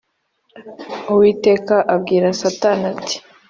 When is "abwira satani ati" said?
1.93-3.15